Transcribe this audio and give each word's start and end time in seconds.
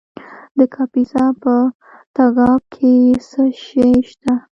د 0.57 0.59
کاپیسا 0.75 1.25
په 1.41 1.55
تګاب 2.17 2.61
کې 2.73 2.93
څه 3.29 3.41
شی 3.63 3.91
شته؟ 4.09 4.31